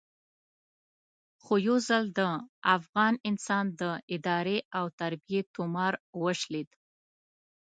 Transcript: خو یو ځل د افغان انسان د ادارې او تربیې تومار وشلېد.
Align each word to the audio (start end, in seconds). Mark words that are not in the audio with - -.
خو 1.43 1.53
یو 1.67 1.77
ځل 1.87 2.03
د 2.17 2.19
افغان 2.75 3.13
انسان 3.29 3.65
د 3.81 3.83
ادارې 4.15 4.57
او 4.77 4.85
تربیې 4.99 5.41
تومار 5.55 5.93
وشلېد. 6.21 6.69